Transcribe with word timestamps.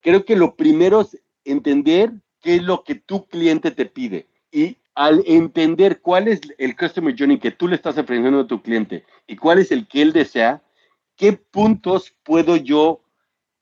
Creo 0.00 0.24
que 0.24 0.36
lo 0.36 0.54
primero 0.54 1.00
es 1.00 1.18
entender 1.44 2.12
qué 2.40 2.56
es 2.56 2.62
lo 2.62 2.84
que 2.84 2.94
tu 2.94 3.26
cliente 3.26 3.70
te 3.70 3.86
pide. 3.86 4.28
Y 4.50 4.78
al 4.94 5.22
entender 5.26 6.00
cuál 6.00 6.28
es 6.28 6.40
el 6.58 6.76
customer 6.76 7.14
journey 7.16 7.38
que 7.38 7.50
tú 7.50 7.68
le 7.68 7.76
estás 7.76 7.98
ofreciendo 7.98 8.40
a 8.40 8.46
tu 8.46 8.62
cliente 8.62 9.04
y 9.26 9.36
cuál 9.36 9.58
es 9.58 9.70
el 9.70 9.86
que 9.86 10.02
él 10.02 10.12
desea, 10.12 10.62
qué 11.16 11.32
puntos 11.34 12.14
puedo 12.24 12.56
yo 12.56 13.02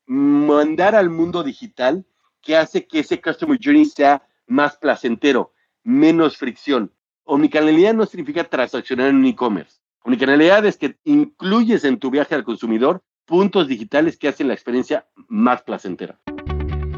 mandar 0.06 0.94
al 0.94 1.10
mundo 1.10 1.42
digital 1.42 2.04
que 2.40 2.56
hace 2.56 2.86
que 2.86 3.00
ese 3.00 3.20
customer 3.20 3.58
journey 3.62 3.84
sea 3.84 4.26
más 4.46 4.76
placentero, 4.76 5.52
menos 5.82 6.36
fricción. 6.36 6.92
Omnicanalidad 7.24 7.92
no 7.92 8.06
significa 8.06 8.44
transaccionar 8.44 9.08
en 9.08 9.16
un 9.16 9.26
e-commerce. 9.26 9.80
Omnicanalidad 10.04 10.64
es 10.64 10.76
que 10.76 10.96
incluyes 11.04 11.84
en 11.84 11.98
tu 11.98 12.10
viaje 12.10 12.34
al 12.36 12.44
consumidor 12.44 13.02
puntos 13.24 13.66
digitales 13.66 14.16
que 14.16 14.28
hacen 14.28 14.46
la 14.48 14.54
experiencia 14.54 15.06
más 15.28 15.62
placentera. 15.62 16.20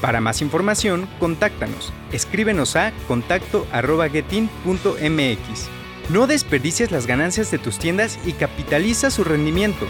Para 0.00 0.20
más 0.20 0.42
información, 0.42 1.08
contáctanos. 1.18 1.92
Escríbenos 2.12 2.76
a 2.76 2.92
contacto.getin.mx. 3.08 5.68
No 6.10 6.26
desperdicies 6.26 6.90
las 6.90 7.06
ganancias 7.06 7.50
de 7.50 7.58
tus 7.58 7.78
tiendas 7.78 8.18
y 8.26 8.32
capitaliza 8.32 9.10
su 9.10 9.24
rendimiento. 9.24 9.86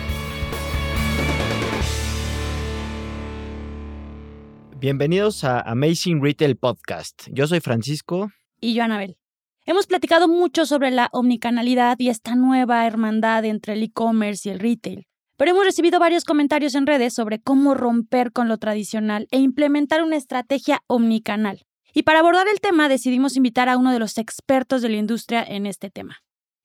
Bienvenidos 4.79 5.43
a 5.43 5.61
Amazing 5.61 6.23
Retail 6.23 6.57
Podcast. 6.57 7.27
Yo 7.33 7.49
soy 7.49 7.59
Francisco. 7.61 8.31
Y 8.61 8.75
yo, 8.75 8.85
Anabel. 8.85 9.17
Hemos 9.65 9.89
platicado 9.89 10.29
mucho 10.29 10.65
sobre 10.65 10.93
la 10.93 11.09
omnicanalidad 11.11 11.99
y 11.99 12.09
esta 12.09 12.37
nueva 12.37 12.87
hermandad 12.87 13.45
entre 13.45 13.73
el 13.73 13.83
e-commerce 13.83 14.49
y 14.49 14.53
el 14.53 14.61
retail 14.61 15.09
pero 15.37 15.51
hemos 15.51 15.65
recibido 15.65 15.99
varios 15.99 16.25
comentarios 16.25 16.75
en 16.75 16.87
redes 16.87 17.15
sobre 17.15 17.41
cómo 17.41 17.75
romper 17.75 18.33
con 18.33 18.49
lo 18.49 18.59
tradicional 18.59 19.29
e 19.31 19.39
implementar 19.39 20.03
una 20.03 20.17
estrategia 20.17 20.83
omnicanal. 20.87 21.67
Y 21.95 22.03
para 22.03 22.19
abordar 22.19 22.47
el 22.49 22.61
tema 22.61 22.89
decidimos 22.89 23.37
invitar 23.37 23.69
a 23.69 23.77
uno 23.77 23.93
de 23.93 23.99
los 23.99 24.19
expertos 24.19 24.83
de 24.83 24.91
la 24.91 24.97
industria 24.97 25.43
en 25.43 25.67
este 25.67 25.91
tema. 25.91 26.19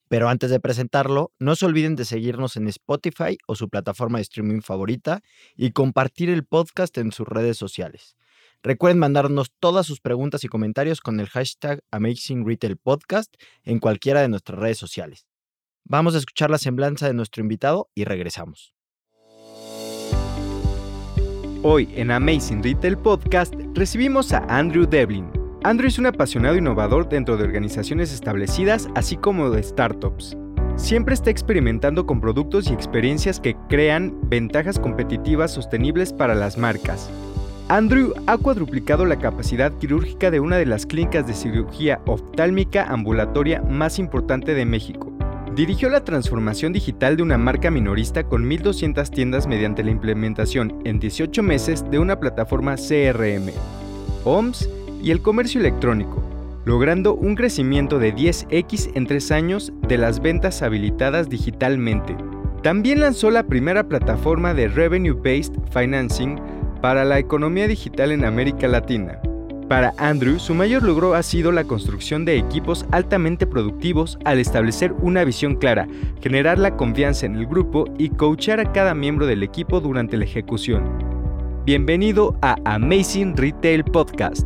Pero 0.09 0.27
antes 0.27 0.49
de 0.49 0.59
presentarlo, 0.59 1.31
no 1.39 1.55
se 1.55 1.65
olviden 1.65 1.95
de 1.95 2.03
seguirnos 2.03 2.57
en 2.57 2.67
Spotify 2.67 3.37
o 3.47 3.55
su 3.55 3.69
plataforma 3.69 4.17
de 4.17 4.23
streaming 4.23 4.59
favorita 4.59 5.21
y 5.55 5.71
compartir 5.71 6.29
el 6.29 6.43
podcast 6.43 6.97
en 6.97 7.13
sus 7.13 7.25
redes 7.25 7.57
sociales. 7.57 8.17
Recuerden 8.61 8.99
mandarnos 8.99 9.53
todas 9.59 9.87
sus 9.87 10.01
preguntas 10.01 10.43
y 10.43 10.49
comentarios 10.49 10.99
con 10.99 11.21
el 11.21 11.29
hashtag 11.29 11.81
Amazing 11.91 12.45
Retail 12.45 12.75
Podcast 12.75 13.33
en 13.63 13.79
cualquiera 13.79 14.21
de 14.21 14.27
nuestras 14.27 14.59
redes 14.59 14.77
sociales. 14.77 15.25
Vamos 15.85 16.15
a 16.15 16.19
escuchar 16.19 16.49
la 16.49 16.57
semblanza 16.57 17.07
de 17.07 17.13
nuestro 17.13 17.41
invitado 17.41 17.89
y 17.95 18.05
regresamos. 18.05 18.73
Hoy 21.63 21.89
en 21.95 22.11
Amazing 22.11 22.63
Retail 22.63 22.97
Podcast 22.97 23.53
recibimos 23.73 24.31
a 24.33 24.39
Andrew 24.47 24.87
Devlin. 24.87 25.29
Andrew 25.63 25.87
es 25.87 25.99
un 25.99 26.07
apasionado 26.07 26.55
innovador 26.55 27.07
dentro 27.07 27.37
de 27.37 27.43
organizaciones 27.43 28.11
establecidas, 28.11 28.89
así 28.95 29.15
como 29.15 29.49
de 29.51 29.61
startups. 29.61 30.35
Siempre 30.75 31.13
está 31.13 31.29
experimentando 31.29 32.07
con 32.07 32.19
productos 32.19 32.69
y 32.69 32.73
experiencias 32.73 33.39
que 33.39 33.55
crean 33.69 34.17
ventajas 34.23 34.79
competitivas 34.79 35.51
sostenibles 35.51 36.13
para 36.13 36.33
las 36.33 36.57
marcas. 36.57 37.11
Andrew 37.67 38.13
ha 38.25 38.37
cuadruplicado 38.37 39.05
la 39.05 39.19
capacidad 39.19 39.71
quirúrgica 39.77 40.31
de 40.31 40.39
una 40.39 40.57
de 40.57 40.65
las 40.65 40.85
clínicas 40.85 41.27
de 41.27 41.33
cirugía 41.33 42.01
oftálmica 42.07 42.85
ambulatoria 42.85 43.61
más 43.61 43.99
importante 43.99 44.53
de 44.55 44.65
México 44.65 45.10
Dirigió 45.55 45.89
la 45.89 46.05
transformación 46.05 46.71
digital 46.71 47.17
de 47.17 47.23
una 47.23 47.37
marca 47.37 47.69
minorista 47.69 48.23
con 48.23 48.49
1.200 48.49 49.09
tiendas 49.09 49.47
mediante 49.47 49.83
la 49.83 49.91
implementación 49.91 50.81
en 50.85 50.97
18 50.97 51.43
meses 51.43 51.83
de 51.91 51.99
una 51.99 52.21
plataforma 52.21 52.75
CRM, 52.75 53.51
OMS 54.23 54.69
y 55.03 55.11
el 55.11 55.21
comercio 55.21 55.59
electrónico, 55.59 56.23
logrando 56.63 57.15
un 57.15 57.35
crecimiento 57.35 57.99
de 57.99 58.15
10x 58.15 58.91
en 58.95 59.07
tres 59.07 59.29
años 59.29 59.73
de 59.89 59.97
las 59.97 60.21
ventas 60.21 60.61
habilitadas 60.61 61.27
digitalmente. 61.27 62.15
También 62.63 63.01
lanzó 63.01 63.29
la 63.29 63.43
primera 63.43 63.83
plataforma 63.83 64.53
de 64.53 64.69
Revenue 64.69 65.19
Based 65.21 65.53
Financing 65.73 66.39
para 66.81 67.03
la 67.03 67.19
economía 67.19 67.67
digital 67.67 68.13
en 68.13 68.23
América 68.23 68.69
Latina 68.69 69.19
para 69.71 69.93
Andrew, 69.97 70.37
su 70.37 70.53
mayor 70.53 70.83
logro 70.83 71.13
ha 71.13 71.23
sido 71.23 71.53
la 71.53 71.63
construcción 71.63 72.25
de 72.25 72.37
equipos 72.37 72.85
altamente 72.91 73.47
productivos 73.47 74.17
al 74.25 74.37
establecer 74.37 74.91
una 74.99 75.23
visión 75.23 75.55
clara, 75.55 75.87
generar 76.19 76.59
la 76.59 76.75
confianza 76.75 77.25
en 77.25 77.37
el 77.37 77.45
grupo 77.45 77.85
y 77.97 78.09
coachar 78.09 78.59
a 78.59 78.73
cada 78.73 78.93
miembro 78.93 79.27
del 79.27 79.43
equipo 79.43 79.79
durante 79.79 80.17
la 80.17 80.25
ejecución. 80.25 81.63
Bienvenido 81.63 82.37
a 82.41 82.57
Amazing 82.65 83.37
Retail 83.37 83.85
Podcast. 83.85 84.45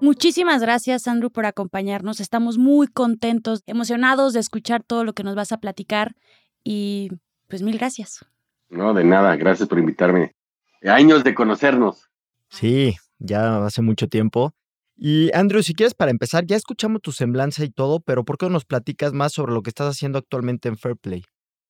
Muchísimas 0.00 0.62
gracias, 0.62 1.06
Andrew, 1.06 1.30
por 1.30 1.44
acompañarnos. 1.44 2.20
Estamos 2.20 2.56
muy 2.56 2.86
contentos, 2.86 3.64
emocionados 3.66 4.32
de 4.32 4.40
escuchar 4.40 4.82
todo 4.82 5.04
lo 5.04 5.12
que 5.12 5.24
nos 5.24 5.34
vas 5.34 5.52
a 5.52 5.60
platicar 5.60 6.16
y 6.64 7.10
pues 7.48 7.60
mil 7.60 7.76
gracias. 7.76 8.24
No, 8.70 8.94
de 8.94 9.04
nada, 9.04 9.36
gracias 9.36 9.68
por 9.68 9.78
invitarme. 9.78 10.34
Años 10.82 11.24
de 11.24 11.34
conocernos. 11.34 12.08
Sí, 12.50 12.96
ya 13.18 13.64
hace 13.64 13.82
mucho 13.82 14.08
tiempo. 14.08 14.54
Y 14.96 15.30
Andrew, 15.32 15.62
si 15.62 15.74
quieres 15.74 15.94
para 15.94 16.10
empezar, 16.10 16.44
ya 16.44 16.56
escuchamos 16.56 17.02
tu 17.02 17.12
semblanza 17.12 17.64
y 17.64 17.70
todo, 17.70 18.00
pero 18.00 18.24
¿por 18.24 18.36
qué 18.36 18.46
no 18.46 18.52
nos 18.52 18.64
platicas 18.64 19.12
más 19.12 19.32
sobre 19.32 19.52
lo 19.52 19.62
que 19.62 19.70
estás 19.70 19.88
haciendo 19.88 20.18
actualmente 20.18 20.68
en 20.68 20.76
Fairplay? 20.76 21.24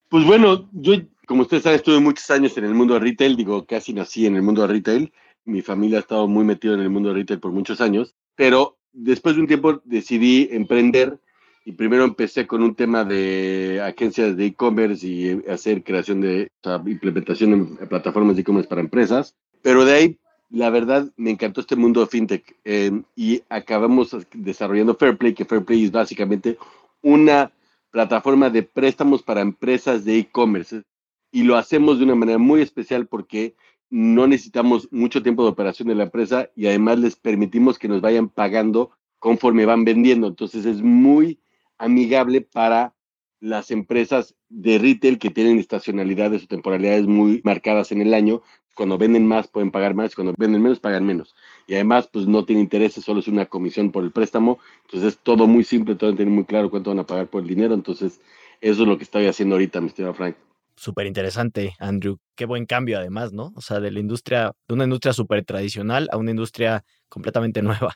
Pues 0.08 0.24
bueno, 0.24 0.70
yo, 0.72 0.94
como 1.26 1.42
ustedes 1.42 1.64
saben, 1.64 1.76
estuve 1.76 2.00
muchos 2.00 2.30
años 2.30 2.56
en 2.56 2.64
el 2.64 2.74
mundo 2.74 2.94
de 2.94 3.00
retail, 3.00 3.36
digo, 3.36 3.66
casi 3.66 3.92
nací 3.92 4.26
en 4.26 4.36
el 4.36 4.42
mundo 4.42 4.62
de 4.62 4.68
retail. 4.68 5.12
Mi 5.44 5.60
familia 5.60 5.98
ha 5.98 6.00
estado 6.00 6.26
muy 6.26 6.44
metida 6.44 6.72
en 6.72 6.80
el 6.80 6.88
mundo 6.88 7.10
de 7.10 7.16
retail 7.16 7.40
por 7.40 7.52
muchos 7.52 7.82
años, 7.82 8.14
pero 8.34 8.78
después 8.92 9.36
de 9.36 9.42
un 9.42 9.46
tiempo 9.46 9.82
decidí 9.84 10.48
emprender 10.50 11.20
y 11.64 11.72
primero 11.72 12.04
empecé 12.04 12.46
con 12.46 12.62
un 12.62 12.74
tema 12.74 13.04
de 13.04 13.80
agencias 13.82 14.36
de 14.36 14.46
e-commerce 14.46 15.06
y 15.06 15.42
hacer 15.48 15.82
creación 15.82 16.20
de 16.20 16.48
implementación 16.86 17.76
de 17.76 17.86
plataformas 17.86 18.36
de 18.36 18.42
e-commerce 18.42 18.68
para 18.68 18.80
empresas, 18.80 19.34
pero 19.62 19.84
de 19.84 19.92
ahí 19.92 20.18
la 20.50 20.70
verdad 20.70 21.10
me 21.16 21.30
encantó 21.30 21.60
este 21.60 21.76
mundo 21.76 22.00
de 22.00 22.06
fintech 22.06 22.56
em, 22.64 23.04
y 23.14 23.42
acabamos 23.48 24.16
desarrollando 24.32 24.94
Fairplay, 24.94 25.34
que 25.34 25.44
Fairplay 25.44 25.84
es 25.84 25.92
básicamente 25.92 26.56
una 27.02 27.52
plataforma 27.90 28.50
de 28.50 28.62
préstamos 28.62 29.22
para 29.22 29.40
empresas 29.40 30.04
de 30.04 30.18
e-commerce 30.18 30.82
y 31.30 31.42
lo 31.42 31.56
hacemos 31.56 31.98
de 31.98 32.04
una 32.04 32.14
manera 32.14 32.38
muy 32.38 32.62
especial 32.62 33.06
porque 33.06 33.54
no 33.90 34.26
necesitamos 34.26 34.88
mucho 34.90 35.22
tiempo 35.22 35.42
de 35.42 35.50
operación 35.50 35.88
de 35.88 35.94
la 35.94 36.04
empresa 36.04 36.50
y 36.54 36.66
además 36.66 36.98
les 36.98 37.16
permitimos 37.16 37.78
que 37.78 37.88
nos 37.88 38.00
vayan 38.00 38.28
pagando 38.28 38.90
conforme 39.18 39.66
van 39.66 39.84
vendiendo. 39.84 40.26
Entonces 40.26 40.66
es 40.66 40.82
muy 40.82 41.38
amigable 41.78 42.40
para 42.40 42.94
las 43.40 43.70
empresas 43.70 44.34
de 44.48 44.78
retail 44.78 45.18
que 45.18 45.30
tienen 45.30 45.58
estacionalidades 45.58 46.44
o 46.44 46.46
temporalidades 46.46 47.06
muy 47.06 47.40
marcadas 47.44 47.92
en 47.92 48.00
el 48.00 48.14
año. 48.14 48.42
Cuando 48.74 48.98
venden 48.98 49.26
más 49.26 49.48
pueden 49.48 49.70
pagar 49.70 49.94
más, 49.94 50.14
cuando 50.14 50.34
venden 50.36 50.62
menos 50.62 50.80
pagan 50.80 51.04
menos. 51.04 51.34
Y 51.66 51.74
además, 51.74 52.08
pues 52.12 52.26
no 52.26 52.44
tiene 52.44 52.62
intereses, 52.62 53.04
solo 53.04 53.20
es 53.20 53.28
una 53.28 53.46
comisión 53.46 53.90
por 53.90 54.04
el 54.04 54.12
préstamo. 54.12 54.58
Entonces 54.84 55.14
es 55.14 55.18
todo 55.18 55.46
muy 55.46 55.64
simple, 55.64 55.96
todo 55.96 56.14
tiene 56.14 56.30
muy 56.30 56.44
claro 56.44 56.70
cuánto 56.70 56.90
van 56.90 57.00
a 57.00 57.06
pagar 57.06 57.28
por 57.28 57.42
el 57.42 57.48
dinero. 57.48 57.74
Entonces 57.74 58.20
eso 58.60 58.82
es 58.82 58.88
lo 58.88 58.96
que 58.98 59.04
estoy 59.04 59.26
haciendo 59.26 59.54
ahorita, 59.54 59.80
mi 59.80 59.88
estimado 59.88 60.14
Frank. 60.14 60.36
Súper 60.76 61.06
interesante, 61.06 61.74
Andrew. 61.80 62.18
Qué 62.36 62.44
buen 62.44 62.64
cambio 62.64 62.98
además, 62.98 63.32
¿no? 63.32 63.52
O 63.56 63.60
sea, 63.60 63.80
de 63.80 63.90
la 63.90 63.98
industria, 63.98 64.52
de 64.68 64.74
una 64.74 64.84
industria 64.84 65.12
súper 65.12 65.44
tradicional 65.44 66.08
a 66.12 66.16
una 66.16 66.30
industria 66.30 66.84
completamente 67.08 67.62
nueva. 67.62 67.94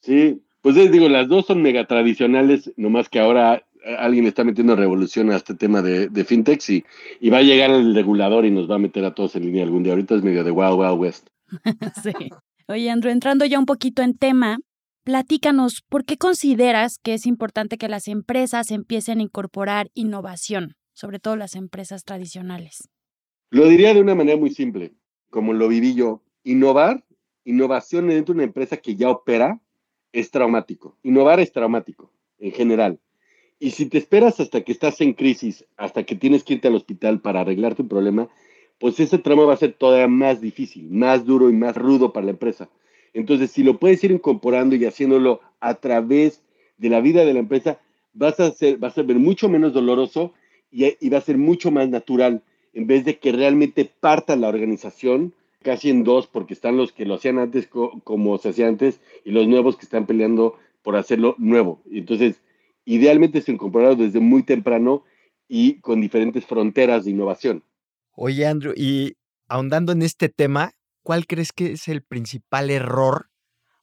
Sí, 0.00 0.42
pues 0.62 0.76
les 0.76 0.90
digo, 0.90 1.08
las 1.08 1.28
dos 1.28 1.46
son 1.46 1.62
mega 1.62 1.86
tradicionales, 1.86 2.72
nomás 2.76 3.08
que 3.08 3.20
ahora 3.20 3.64
eh, 3.84 3.96
alguien 3.98 4.26
está 4.26 4.44
metiendo 4.44 4.76
revolución 4.76 5.30
a 5.30 5.36
este 5.36 5.54
tema 5.54 5.82
de, 5.82 6.08
de 6.08 6.24
fintechs 6.24 6.70
y, 6.70 6.84
y, 7.20 7.30
va 7.30 7.38
a 7.38 7.42
llegar 7.42 7.70
el 7.70 7.94
regulador 7.94 8.44
y 8.44 8.50
nos 8.50 8.70
va 8.70 8.74
a 8.74 8.78
meter 8.78 9.04
a 9.04 9.14
todos 9.14 9.36
en 9.36 9.44
línea 9.44 9.64
algún 9.64 9.82
día. 9.82 9.92
Ahorita 9.92 10.14
es 10.14 10.22
medio 10.22 10.44
de 10.44 10.50
Wild 10.50 10.78
Wild 10.78 10.98
West. 10.98 11.28
sí. 12.02 12.12
Oye, 12.68 12.90
Andrew, 12.90 13.10
entrando 13.10 13.44
ya 13.46 13.58
un 13.58 13.66
poquito 13.66 14.02
en 14.02 14.16
tema, 14.16 14.58
platícanos, 15.04 15.82
¿por 15.88 16.04
qué 16.04 16.18
consideras 16.18 16.98
que 17.02 17.14
es 17.14 17.26
importante 17.26 17.78
que 17.78 17.88
las 17.88 18.06
empresas 18.06 18.70
empiecen 18.70 19.18
a 19.18 19.22
incorporar 19.22 19.90
innovación, 19.94 20.74
sobre 20.92 21.18
todo 21.18 21.36
las 21.36 21.56
empresas 21.56 22.04
tradicionales? 22.04 22.88
Lo 23.50 23.66
diría 23.66 23.94
de 23.94 24.00
una 24.00 24.14
manera 24.14 24.38
muy 24.38 24.50
simple, 24.50 24.92
como 25.30 25.52
lo 25.52 25.68
viví 25.68 25.94
yo. 25.94 26.22
Innovar 26.44 27.04
innovación 27.44 28.08
dentro 28.08 28.34
de 28.34 28.38
una 28.38 28.44
empresa 28.44 28.76
que 28.76 28.96
ya 28.96 29.10
opera 29.10 29.60
es 30.12 30.30
traumático. 30.30 30.96
Innovar 31.02 31.40
es 31.40 31.52
traumático 31.52 32.10
en 32.38 32.52
general. 32.52 32.98
Y 33.58 33.72
si 33.72 33.86
te 33.86 33.98
esperas 33.98 34.40
hasta 34.40 34.62
que 34.62 34.72
estás 34.72 35.00
en 35.00 35.12
crisis, 35.12 35.66
hasta 35.76 36.04
que 36.04 36.16
tienes 36.16 36.44
que 36.44 36.54
irte 36.54 36.68
al 36.68 36.76
hospital 36.76 37.20
para 37.20 37.42
arreglar 37.42 37.74
tu 37.74 37.86
problema, 37.86 38.28
pues 38.78 38.98
ese 38.98 39.18
trauma 39.18 39.44
va 39.44 39.52
a 39.52 39.58
ser 39.58 39.74
todavía 39.74 40.08
más 40.08 40.40
difícil, 40.40 40.90
más 40.90 41.26
duro 41.26 41.50
y 41.50 41.52
más 41.52 41.76
rudo 41.76 42.12
para 42.12 42.24
la 42.24 42.32
empresa. 42.32 42.70
Entonces, 43.12 43.50
si 43.50 43.62
lo 43.62 43.78
puedes 43.78 44.02
ir 44.02 44.10
incorporando 44.10 44.74
y 44.74 44.86
haciéndolo 44.86 45.40
a 45.60 45.74
través 45.74 46.42
de 46.78 46.88
la 46.88 47.00
vida 47.00 47.24
de 47.26 47.34
la 47.34 47.40
empresa, 47.40 47.78
vas 48.14 48.40
a 48.40 48.50
ser, 48.52 48.82
va 48.82 48.88
a 48.88 48.92
ser 48.92 49.04
mucho 49.04 49.50
menos 49.50 49.74
doloroso 49.74 50.32
y, 50.70 51.08
va 51.10 51.18
a 51.18 51.22
ser 51.22 51.36
mucho 51.36 51.70
más 51.70 51.88
natural, 51.88 52.42
en 52.72 52.86
vez 52.86 53.04
de 53.04 53.18
que 53.18 53.32
realmente 53.32 53.84
parta 53.84 54.36
la 54.36 54.48
organización 54.48 55.34
casi 55.62 55.90
en 55.90 56.04
dos, 56.04 56.26
porque 56.26 56.54
están 56.54 56.76
los 56.76 56.92
que 56.92 57.04
lo 57.04 57.14
hacían 57.14 57.38
antes 57.38 57.68
como 57.68 58.38
se 58.38 58.50
hacía 58.50 58.68
antes 58.68 59.00
y 59.24 59.30
los 59.30 59.46
nuevos 59.46 59.76
que 59.76 59.84
están 59.84 60.06
peleando 60.06 60.58
por 60.82 60.96
hacerlo 60.96 61.34
nuevo. 61.38 61.82
Entonces, 61.90 62.42
idealmente 62.84 63.40
se 63.42 63.52
incorporado 63.52 63.96
desde 63.96 64.20
muy 64.20 64.42
temprano 64.42 65.04
y 65.48 65.80
con 65.80 66.00
diferentes 66.00 66.46
fronteras 66.46 67.04
de 67.04 67.10
innovación. 67.10 67.64
Oye, 68.12 68.46
Andrew, 68.46 68.72
y 68.76 69.14
ahondando 69.48 69.92
en 69.92 70.02
este 70.02 70.28
tema, 70.28 70.72
¿cuál 71.02 71.26
crees 71.26 71.52
que 71.52 71.72
es 71.72 71.88
el 71.88 72.02
principal 72.02 72.70
error 72.70 73.30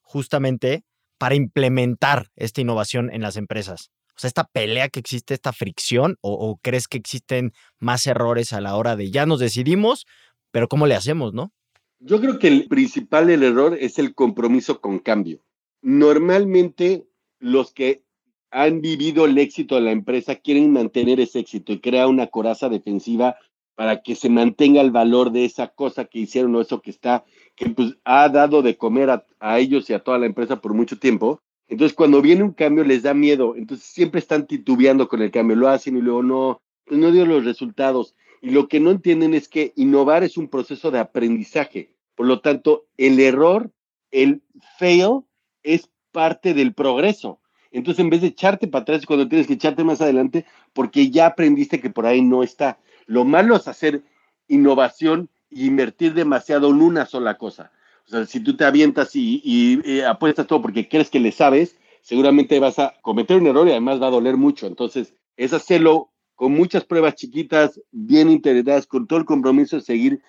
justamente 0.01 0.83
para 1.17 1.35
implementar 1.35 2.27
esta 2.35 2.61
innovación 2.61 3.11
en 3.11 3.21
las 3.21 3.37
empresas? 3.37 3.91
O 4.15 4.19
sea, 4.19 4.29
esta 4.29 4.45
pelea 4.45 4.89
que 4.89 4.99
existe, 4.99 5.33
esta 5.33 5.53
fricción, 5.53 6.17
o, 6.21 6.57
crees 6.63 6.87
que 6.87 6.97
existen 6.97 7.51
más 7.79 8.07
errores 8.07 8.51
a 8.51 8.61
la 8.61 8.75
hora 8.75 8.95
de 8.95 9.11
ya 9.11 9.27
nos 9.27 9.39
decidimos, 9.39 10.05
pero 10.51 10.67
¿cómo 10.67 10.87
le 10.87 10.95
hacemos, 10.95 11.33
no? 11.33 11.51
Yo 11.99 12.21
creo 12.21 12.39
que 12.39 12.47
el 12.47 12.67
principal 12.67 13.29
error 13.29 13.77
es 13.79 13.99
el 13.99 14.13
compromiso 14.13 14.81
con 14.81 14.99
cambio. 14.99 15.39
Normalmente 15.81 17.07
los 17.39 17.73
que 17.73 18.03
han 18.51 18.81
vivido 18.81 19.25
el 19.25 19.37
éxito 19.37 19.75
de 19.75 19.81
la 19.81 19.91
empresa 19.91 20.35
quieren 20.35 20.71
mantener 20.71 21.19
ese 21.19 21.39
éxito 21.39 21.73
y 21.73 21.79
crear 21.79 22.07
una 22.07 22.27
coraza 22.27 22.69
defensiva 22.69 23.35
para 23.75 24.01
que 24.01 24.15
se 24.15 24.29
mantenga 24.29 24.81
el 24.81 24.91
valor 24.91 25.31
de 25.31 25.45
esa 25.45 25.67
cosa 25.67 26.05
que 26.05 26.19
hicieron 26.19 26.55
o 26.55 26.61
eso 26.61 26.81
que 26.81 26.89
está, 26.89 27.25
que 27.55 27.69
pues 27.69 27.95
ha 28.05 28.29
dado 28.29 28.61
de 28.61 28.77
comer 28.77 29.09
a, 29.09 29.25
a 29.39 29.59
ellos 29.59 29.89
y 29.89 29.93
a 29.93 29.99
toda 29.99 30.17
la 30.17 30.25
empresa 30.25 30.61
por 30.61 30.73
mucho 30.73 30.97
tiempo 30.97 31.41
entonces, 31.67 31.95
cuando 31.95 32.21
viene 32.21 32.43
un 32.43 32.53
cambio, 32.53 32.83
les 32.83 33.03
da 33.03 33.13
miedo. 33.13 33.55
Entonces, 33.55 33.87
siempre 33.87 34.19
están 34.19 34.47
titubeando 34.47 35.07
con 35.07 35.21
el 35.21 35.31
cambio. 35.31 35.55
Lo 35.55 35.67
hacen 35.67 35.97
y 35.97 36.01
luego 36.01 36.23
no, 36.23 36.61
pues 36.85 36.99
no 36.99 37.11
dio 37.11 37.25
los 37.25 37.43
resultados. 37.43 38.15
Y 38.41 38.51
lo 38.51 38.67
que 38.67 38.79
no 38.79 38.91
entienden 38.91 39.33
es 39.33 39.47
que 39.47 39.73
innovar 39.75 40.23
es 40.23 40.37
un 40.37 40.47
proceso 40.47 40.91
de 40.91 40.99
aprendizaje. 40.99 41.91
Por 42.15 42.27
lo 42.27 42.41
tanto, 42.41 42.87
el 42.97 43.19
error, 43.19 43.71
el 44.11 44.41
fail, 44.77 45.21
es 45.63 45.89
parte 46.11 46.53
del 46.53 46.73
progreso. 46.73 47.39
Entonces, 47.71 48.03
en 48.03 48.09
vez 48.09 48.21
de 48.21 48.27
echarte 48.27 48.67
para 48.67 48.83
atrás 48.83 49.05
cuando 49.05 49.27
tienes 49.27 49.47
que 49.47 49.53
echarte 49.53 49.83
más 49.83 50.01
adelante, 50.01 50.45
porque 50.73 51.09
ya 51.09 51.27
aprendiste 51.27 51.81
que 51.81 51.89
por 51.89 52.05
ahí 52.05 52.21
no 52.21 52.43
está. 52.43 52.79
Lo 53.05 53.25
malo 53.25 53.55
es 53.55 53.67
hacer 53.67 54.03
innovación 54.47 55.29
e 55.51 55.65
invertir 55.65 56.13
demasiado 56.13 56.69
en 56.69 56.81
una 56.81 57.05
sola 57.05 57.37
cosa. 57.37 57.71
O 58.07 58.09
sea, 58.09 58.25
si 58.25 58.39
tú 58.39 58.55
te 58.55 58.63
avientas 58.63 59.15
y, 59.15 59.81
eh, 59.85 60.05
apuestas 60.05 60.47
todo 60.47 60.61
porque 60.61 60.87
crees 60.87 61.09
que 61.09 61.19
le 61.19 61.31
sabes, 61.31 61.77
seguramente 62.01 62.59
vas 62.59 62.79
a 62.79 62.95
cometer 63.01 63.37
un 63.37 63.47
error 63.47 63.67
y 63.67 63.71
además 63.71 64.01
va 64.01 64.07
a 64.07 64.11
doler 64.11 64.37
mucho. 64.37 64.65
Entonces, 64.65 65.13
es 65.35 65.53
hacerlo 65.53 66.09
con 66.37 66.53
muchas 66.53 66.85
pruebas 66.85 67.15
chiquitas, 67.15 67.81
bien 67.91 68.29
integradas, 68.29 68.85
con 68.85 69.07
todo 69.07 69.17
el 69.17 69.25
compromiso 69.25 69.75
de 69.77 69.81
seguir, 69.81 70.21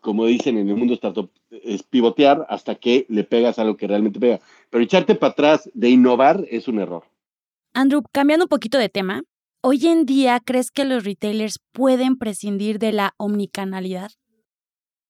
como 0.00 0.24
dicen 0.24 0.56
en 0.56 0.68
el 0.68 0.76
mundo 0.76 0.94
startup, 0.94 1.30
es 1.50 1.82
pivotear 1.82 2.46
hasta 2.48 2.76
que 2.76 3.06
le 3.08 3.24
pegas 3.24 3.58
a 3.58 3.64
lo 3.64 3.76
que 3.76 3.88
realmente 3.88 4.20
pega. 4.20 4.38
Pero 4.70 4.84
echarte 4.84 5.16
para 5.16 5.32
atrás 5.32 5.68
de 5.74 5.90
innovar 5.90 6.46
es 6.48 6.68
un 6.68 6.78
error. 6.78 7.02
Andrew, 7.74 8.02
cambiando 8.12 8.44
un 8.44 8.48
poquito 8.48 8.78
de 8.78 8.88
tema, 8.88 9.24
¿hoy 9.60 9.84
en 9.88 10.06
día 10.06 10.38
crees 10.38 10.70
que 10.70 10.84
los 10.84 11.04
retailers 11.04 11.58
pueden 11.72 12.16
prescindir 12.16 12.78
de 12.78 12.92
la 12.92 13.14
omnicanalidad? 13.16 14.12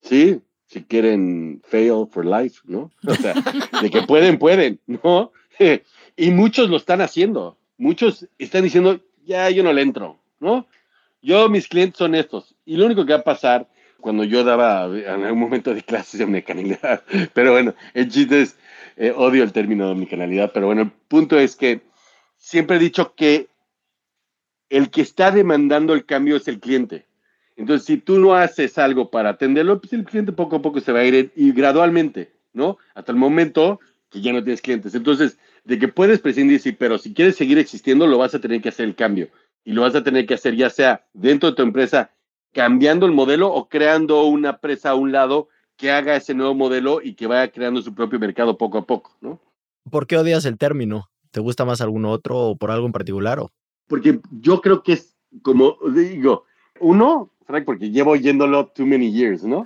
Sí, 0.00 0.40
si 0.64 0.82
quieren 0.82 1.60
fail 1.66 2.06
for 2.10 2.24
life, 2.24 2.62
¿no? 2.64 2.90
O 3.06 3.14
sea, 3.16 3.34
de 3.82 3.90
que 3.90 4.00
pueden, 4.00 4.38
pueden, 4.38 4.80
¿no? 4.86 5.30
y 6.16 6.30
muchos 6.30 6.70
lo 6.70 6.78
están 6.78 7.02
haciendo. 7.02 7.58
Muchos 7.76 8.26
están 8.38 8.64
diciendo, 8.64 8.98
ya 9.26 9.50
yo 9.50 9.62
no 9.62 9.74
le 9.74 9.82
entro, 9.82 10.18
¿no? 10.40 10.67
Yo, 11.20 11.49
mis 11.49 11.69
clientes 11.69 11.99
son 11.99 12.14
estos. 12.14 12.55
Y 12.64 12.76
lo 12.76 12.87
único 12.87 13.05
que 13.05 13.12
va 13.12 13.20
a 13.20 13.25
pasar 13.25 13.69
cuando 14.00 14.25
yo 14.25 14.44
daba 14.44 14.87
en 14.87 15.25
algún 15.25 15.40
momento 15.40 15.75
de 15.75 15.82
clases 15.82 16.19
de 16.19 16.25
omnicanalidad, 16.25 17.02
pero 17.35 17.52
bueno, 17.52 17.75
el 17.94 18.08
chiste 18.08 18.46
eh, 18.96 19.12
odio 19.14 19.43
el 19.43 19.52
término 19.52 19.87
de 19.87 19.93
omnicanalidad, 19.93 20.52
pero 20.52 20.67
bueno, 20.67 20.82
el 20.82 20.90
punto 20.90 21.38
es 21.38 21.56
que 21.56 21.81
siempre 22.37 22.76
he 22.76 22.81
dicho 22.81 23.14
que 23.14 23.49
el 24.69 24.90
que 24.90 25.00
está 25.00 25.31
demandando 25.31 25.94
el 25.94 26.05
cambio 26.05 26.37
es 26.37 26.46
el 26.49 26.61
cliente. 26.61 27.06
Entonces, 27.56 27.87
si 27.87 27.96
tú 27.96 28.19
no 28.19 28.34
haces 28.34 28.79
algo 28.79 29.11
para 29.11 29.31
atenderlo, 29.31 29.81
pues 29.81 29.93
el 29.93 30.05
cliente 30.05 30.31
poco 30.32 30.56
a 30.56 30.62
poco 30.62 30.81
se 30.81 30.93
va 30.93 31.00
a 31.00 31.05
ir 31.05 31.32
y 31.34 31.50
gradualmente, 31.52 32.32
¿no? 32.52 32.79
Hasta 32.94 33.11
el 33.11 33.19
momento 33.19 33.81
que 34.11 34.20
ya 34.20 34.32
no 34.32 34.44
tienes 34.44 34.62
clientes. 34.62 34.94
Entonces, 34.94 35.38
de 35.64 35.79
que 35.79 35.88
puedes 35.88 36.20
prescindir, 36.20 36.61
sí, 36.61 36.73
pero 36.73 36.99
si 36.99 37.12
quieres 37.12 37.37
seguir 37.37 37.58
existiendo, 37.58 38.06
lo 38.06 38.19
vas 38.19 38.34
a 38.34 38.41
tener 38.41 38.62
que 38.62 38.69
hacer 38.69 38.87
el 38.87 38.94
cambio. 38.94 39.29
Y 39.64 39.72
lo 39.72 39.82
vas 39.82 39.94
a 39.94 40.05
tener 40.05 40.26
que 40.26 40.34
hacer 40.34 40.56
ya 40.56 40.70
sea 40.70 41.06
dentro 41.12 41.50
de 41.50 41.56
tu 41.56 41.62
empresa, 41.62 42.10
cambiando 42.52 43.06
el 43.06 43.12
modelo 43.12 43.52
o 43.52 43.69
creando 43.69 44.25
una 44.25 44.50
empresa 44.50 44.90
a 44.90 44.94
un 44.94 45.12
lado 45.12 45.49
que 45.76 45.90
haga 45.90 46.16
ese 46.16 46.34
nuevo 46.34 46.55
modelo 46.55 47.00
y 47.02 47.14
que 47.14 47.26
vaya 47.26 47.50
creando 47.52 47.82
su 47.82 47.94
propio 47.94 48.19
mercado 48.19 48.58
poco 48.58 48.78
a 48.78 48.87
poco, 48.87 49.16
¿no? 49.20 49.40
¿Por 49.90 50.06
qué 50.06 50.16
odias 50.16 50.44
el 50.44 50.58
término? 50.58 51.08
¿Te 51.31 51.40
gusta 51.40 51.64
más 51.64 51.81
alguno 51.81 52.10
otro 52.10 52.37
o 52.37 52.56
por 52.56 52.70
algo 52.70 52.87
en 52.87 52.93
particular? 52.93 53.38
O? 53.38 53.50
Porque 53.87 54.20
yo 54.40 54.60
creo 54.60 54.82
que 54.82 54.94
es, 54.94 55.16
como 55.43 55.76
digo, 55.94 56.44
uno, 56.81 57.31
porque 57.64 57.90
llevo 57.90 58.12
oyéndolo 58.12 58.66
too 58.66 58.87
many 58.87 59.12
years, 59.12 59.43
¿no? 59.44 59.64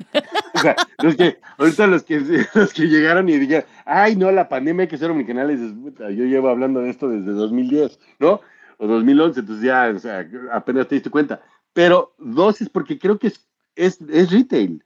O 0.55 0.59
sea, 0.59 0.77
los 1.03 1.17
que, 1.17 1.39
ahorita 1.59 1.87
los 1.87 2.03
que, 2.05 2.21
los 2.55 2.73
que 2.73 2.87
llegaron 2.87 3.29
y 3.29 3.39
dijeron, 3.39 3.65
ay, 3.85 4.17
no, 4.17 4.31
la 4.31 4.49
pandemia 4.49 4.83
hay 4.83 4.89
que 4.89 4.99
ser 4.99 5.11
omnicanales, 5.11 5.61
puta, 5.73 6.11
yo 6.11 6.25
llevo 6.25 6.49
hablando 6.49 6.81
de 6.81 6.91
esto 6.91 7.09
desde 7.09 7.33
2010, 7.33 7.99
¿no? 8.21 8.41
O 8.82 8.88
2011, 8.88 9.38
entonces 9.38 9.64
ya, 9.64 9.93
o 9.94 9.99
sea, 10.00 10.29
apenas 10.50 10.88
te 10.88 10.96
diste 10.96 11.08
cuenta. 11.08 11.40
Pero 11.73 12.17
dos 12.19 12.61
es 12.61 12.69
porque 12.69 12.99
creo 12.99 13.17
que 13.17 13.29
es, 13.29 13.46
es, 13.76 14.00
es 14.00 14.32
retail. 14.32 14.84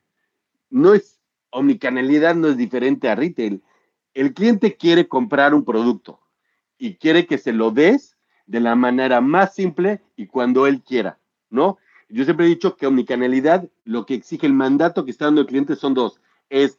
No 0.68 0.92
es, 0.92 1.18
omnicanalidad 1.48 2.34
no 2.34 2.48
es 2.48 2.58
diferente 2.58 3.08
a 3.08 3.14
retail. 3.14 3.62
El 4.12 4.34
cliente 4.34 4.76
quiere 4.76 5.08
comprar 5.08 5.54
un 5.54 5.64
producto 5.64 6.20
y 6.76 6.96
quiere 6.96 7.26
que 7.26 7.38
se 7.38 7.54
lo 7.54 7.70
des 7.70 8.18
de 8.44 8.60
la 8.60 8.74
manera 8.74 9.22
más 9.22 9.54
simple 9.54 10.02
y 10.14 10.26
cuando 10.26 10.66
él 10.66 10.82
quiera, 10.82 11.18
¿no? 11.48 11.78
Yo 12.10 12.24
siempre 12.24 12.44
he 12.44 12.50
dicho 12.50 12.76
que 12.76 12.86
omnicanalidad, 12.86 13.66
lo 13.84 14.04
que 14.04 14.12
exige 14.12 14.46
el 14.46 14.52
mandato 14.52 15.06
que 15.06 15.10
está 15.10 15.24
dando 15.24 15.40
el 15.40 15.46
cliente 15.46 15.74
son 15.74 15.94
dos. 15.94 16.20
Es 16.50 16.78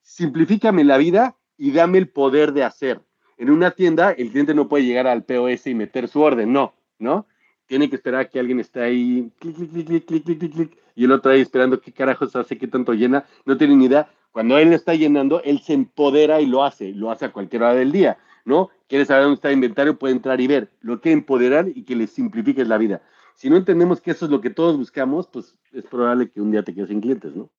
simplifícame 0.00 0.84
la 0.84 0.96
vida 0.96 1.36
y 1.58 1.72
dame 1.72 1.98
el 1.98 2.08
poder 2.08 2.54
de 2.54 2.64
hacer. 2.64 3.02
En 3.40 3.50
una 3.50 3.70
tienda, 3.70 4.12
el 4.12 4.30
cliente 4.30 4.54
no 4.54 4.68
puede 4.68 4.84
llegar 4.84 5.06
al 5.06 5.24
POS 5.24 5.66
y 5.66 5.74
meter 5.74 6.08
su 6.08 6.20
orden, 6.20 6.52
no, 6.52 6.74
¿no? 6.98 7.26
Tiene 7.66 7.88
que 7.88 7.96
esperar 7.96 8.28
que 8.28 8.38
alguien 8.38 8.60
esté 8.60 8.80
ahí, 8.82 9.32
clic, 9.38 9.56
clic, 9.56 9.70
clic, 9.72 9.86
clic, 9.86 10.06
clic, 10.06 10.38
clic, 10.38 10.52
clic, 10.52 10.78
y 10.94 11.04
el 11.04 11.12
otro 11.12 11.32
ahí 11.32 11.40
esperando 11.40 11.80
qué 11.80 11.92
carajos 11.92 12.36
hace, 12.36 12.58
qué 12.58 12.68
tanto 12.68 12.92
llena, 12.92 13.24
no 13.46 13.56
tiene 13.56 13.74
ni 13.74 13.86
idea. 13.86 14.10
Cuando 14.30 14.58
él 14.58 14.72
está 14.72 14.94
llenando, 14.94 15.42
él 15.42 15.60
se 15.60 15.72
empodera 15.72 16.40
y 16.40 16.46
lo 16.46 16.62
hace, 16.62 16.92
lo 16.92 17.10
hace 17.10 17.24
a 17.24 17.32
cualquier 17.32 17.62
hora 17.62 17.74
del 17.74 17.90
día, 17.90 18.18
¿no? 18.44 18.68
Quiere 18.88 19.04
saber 19.04 19.24
dónde 19.24 19.36
está 19.36 19.48
el 19.48 19.54
inventario, 19.54 19.98
puede 19.98 20.14
entrar 20.14 20.40
y 20.40 20.46
ver. 20.46 20.70
Lo 20.80 21.00
que 21.00 21.10
empoderar 21.10 21.68
y 21.74 21.84
que 21.84 21.96
le 21.96 22.06
simplifiques 22.06 22.68
la 22.68 22.78
vida 22.78 23.02
si 23.40 23.48
no 23.48 23.56
entendemos 23.56 24.02
que 24.02 24.10
eso 24.10 24.26
es 24.26 24.30
lo 24.30 24.42
que 24.42 24.50
todos 24.50 24.76
buscamos, 24.76 25.26
pues 25.26 25.56
es 25.72 25.86
probable 25.86 26.30
que 26.30 26.42
un 26.42 26.50
día 26.50 26.62
te 26.62 26.74
quedes 26.74 26.90
sin 26.90 27.00
clientes, 27.00 27.34
¿no? 27.34 27.50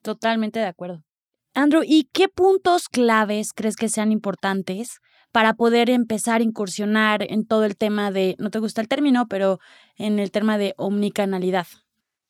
Totalmente 0.00 0.60
de 0.60 0.64
acuerdo. 0.64 1.04
Andrew, 1.52 1.82
¿y 1.84 2.04
qué 2.10 2.28
puntos 2.28 2.88
claves 2.88 3.52
crees 3.52 3.76
que 3.76 3.90
sean 3.90 4.12
importantes 4.12 5.02
para 5.32 5.54
poder 5.54 5.90
empezar 5.90 6.40
a 6.40 6.44
incursionar 6.44 7.24
en 7.28 7.46
todo 7.46 7.64
el 7.64 7.76
tema 7.76 8.10
de, 8.10 8.36
no 8.38 8.50
te 8.50 8.58
gusta 8.58 8.80
el 8.80 8.88
término, 8.88 9.28
pero 9.28 9.60
en 9.96 10.18
el 10.18 10.30
tema 10.30 10.58
de 10.58 10.74
omnicanalidad? 10.76 11.66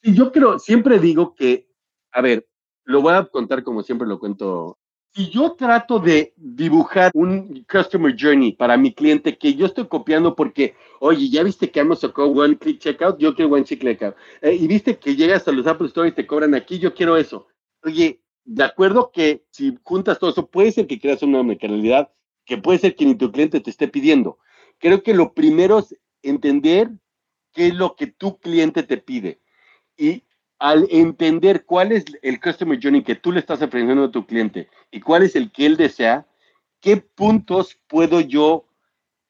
Yo 0.02 0.32
creo, 0.32 0.58
siempre 0.58 0.98
digo 0.98 1.34
que, 1.34 1.68
a 2.12 2.20
ver, 2.20 2.48
lo 2.84 3.02
voy 3.02 3.14
a 3.14 3.24
contar 3.24 3.62
como 3.62 3.82
siempre 3.82 4.08
lo 4.08 4.18
cuento 4.18 4.80
si 5.12 5.28
yo 5.30 5.52
trato 5.52 5.98
de 5.98 6.32
dibujar 6.36 7.10
un 7.14 7.64
customer 7.70 8.14
journey 8.16 8.52
para 8.52 8.76
mi 8.76 8.92
cliente 8.92 9.36
que 9.36 9.54
yo 9.54 9.66
estoy 9.66 9.86
copiando 9.86 10.36
porque, 10.36 10.74
oye, 11.00 11.28
ya 11.28 11.42
viste 11.42 11.70
que 11.70 11.80
Amazon 11.80 12.10
sacó 12.10 12.26
One 12.26 12.56
Click 12.56 12.78
Checkout, 12.78 13.18
yo 13.18 13.34
quiero 13.34 13.52
One 13.52 13.64
Click 13.64 13.80
Checkout. 13.80 14.14
Eh, 14.40 14.54
y 14.54 14.66
viste 14.68 14.98
que 14.98 15.16
llegas 15.16 15.46
a 15.48 15.52
los 15.52 15.66
Apple 15.66 15.88
Store 15.88 16.08
y 16.08 16.12
te 16.12 16.26
cobran 16.26 16.54
aquí, 16.54 16.78
yo 16.78 16.94
quiero 16.94 17.16
eso. 17.16 17.48
Oye, 17.82 18.20
de 18.44 18.64
acuerdo 18.64 19.10
que 19.12 19.44
si 19.50 19.76
juntas 19.82 20.18
todo 20.18 20.30
eso, 20.30 20.46
puede 20.46 20.70
ser 20.70 20.86
que 20.86 21.00
creas 21.00 21.22
una 21.22 21.42
mecanalidad 21.42 22.10
que 22.50 22.58
puede 22.58 22.80
ser 22.80 22.96
que 22.96 23.06
ni 23.06 23.14
tu 23.14 23.30
cliente 23.30 23.60
te 23.60 23.70
esté 23.70 23.86
pidiendo. 23.86 24.40
Creo 24.80 25.04
que 25.04 25.14
lo 25.14 25.34
primero 25.34 25.78
es 25.78 25.96
entender 26.20 26.90
qué 27.52 27.68
es 27.68 27.74
lo 27.76 27.94
que 27.94 28.08
tu 28.08 28.40
cliente 28.40 28.82
te 28.82 28.96
pide. 28.96 29.40
Y 29.96 30.24
al 30.58 30.88
entender 30.90 31.64
cuál 31.64 31.92
es 31.92 32.06
el 32.22 32.40
customer 32.40 32.76
journey 32.82 33.04
que 33.04 33.14
tú 33.14 33.30
le 33.30 33.38
estás 33.38 33.62
ofreciendo 33.62 34.02
a 34.02 34.10
tu 34.10 34.26
cliente 34.26 34.68
y 34.90 34.98
cuál 34.98 35.22
es 35.22 35.36
el 35.36 35.52
que 35.52 35.64
él 35.64 35.76
desea, 35.76 36.26
qué 36.80 36.96
puntos 36.96 37.78
puedo 37.86 38.20
yo 38.20 38.66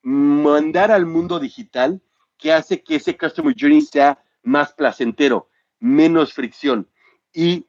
mandar 0.00 0.90
al 0.90 1.04
mundo 1.04 1.38
digital 1.38 2.00
que 2.38 2.54
hace 2.54 2.82
que 2.82 2.94
ese 2.94 3.18
customer 3.18 3.54
journey 3.54 3.82
sea 3.82 4.24
más 4.42 4.72
placentero, 4.72 5.50
menos 5.78 6.32
fricción. 6.32 6.88
Y 7.34 7.66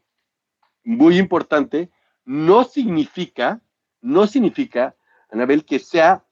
muy 0.85 1.17
importante, 1.17 1.89
no 2.23 2.63
significa, 2.63 3.59
no 3.99 4.27
significa, 4.27 4.95
Anabel, 5.31 5.65
que 5.65 5.79
sea 5.79 6.23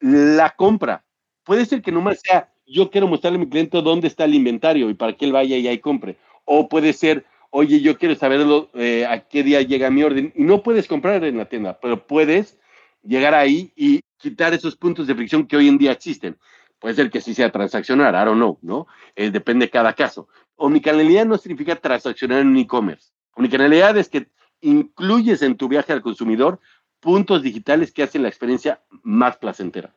la 0.00 0.50
compra. 0.50 1.04
Puede 1.44 1.66
ser 1.66 1.82
que 1.82 1.92
nomás 1.92 2.20
sea, 2.20 2.52
yo 2.66 2.90
quiero 2.90 3.08
mostrarle 3.08 3.36
a 3.36 3.40
mi 3.40 3.48
cliente 3.48 3.80
dónde 3.82 4.08
está 4.08 4.24
el 4.24 4.34
inventario 4.34 4.90
y 4.90 4.94
para 4.94 5.14
que 5.14 5.24
él 5.24 5.32
vaya 5.32 5.56
y 5.56 5.66
ahí 5.66 5.78
compre. 5.78 6.16
O 6.44 6.68
puede 6.68 6.92
ser, 6.92 7.24
oye, 7.50 7.80
yo 7.80 7.98
quiero 7.98 8.14
saberlo 8.14 8.70
eh, 8.74 9.06
a 9.06 9.20
qué 9.20 9.42
día 9.42 9.62
llega 9.62 9.90
mi 9.90 10.02
orden. 10.02 10.32
Y 10.36 10.44
no 10.44 10.62
puedes 10.62 10.86
comprar 10.86 11.24
en 11.24 11.36
la 11.36 11.46
tienda, 11.46 11.78
pero 11.80 12.06
puedes 12.06 12.58
llegar 13.02 13.34
ahí 13.34 13.72
y 13.76 14.00
quitar 14.18 14.52
esos 14.54 14.76
puntos 14.76 15.06
de 15.06 15.14
fricción 15.14 15.46
que 15.46 15.56
hoy 15.56 15.68
en 15.68 15.78
día 15.78 15.92
existen. 15.92 16.38
Puede 16.78 16.94
ser 16.94 17.10
que 17.10 17.20
sí 17.20 17.34
sea 17.34 17.50
transaccionar, 17.50 18.14
I 18.14 18.24
don't 18.24 18.36
know, 18.36 18.58
¿no? 18.62 18.86
Eh, 19.16 19.30
depende 19.30 19.66
de 19.66 19.70
cada 19.70 19.94
caso. 19.94 20.28
Omnicanalidad 20.56 21.26
no 21.26 21.36
significa 21.38 21.76
transaccionar 21.76 22.40
en 22.40 22.56
e-commerce. 22.56 23.10
Omnicanalidad 23.34 23.96
es 23.96 24.08
que 24.08 24.28
incluyes 24.60 25.42
en 25.42 25.56
tu 25.56 25.68
viaje 25.68 25.92
al 25.92 26.02
consumidor 26.02 26.60
puntos 27.00 27.42
digitales 27.42 27.92
que 27.92 28.02
hacen 28.02 28.22
la 28.22 28.28
experiencia 28.28 28.82
más 29.02 29.36
placentera. 29.36 29.94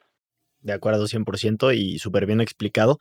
De 0.62 0.74
acuerdo, 0.74 1.08
100% 1.08 1.76
y 1.76 2.00
súper 2.00 2.26
bien 2.26 2.42
explicado. 2.42 3.00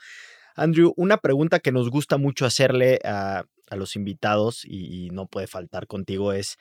Andrew, 0.57 0.93
una 0.97 1.19
pregunta 1.19 1.61
que 1.61 1.73
nos 1.73 1.91
gusta 1.91 2.19
mucho 2.19 2.47
hacerle 2.47 2.99
a, 3.05 3.45
los 3.71 3.95
invitados 3.95 4.65
y, 4.65 5.11
no 5.13 5.27
puede 5.27 5.47
faltar 5.47 5.87
contigo 5.87 6.33
es, 6.33 6.57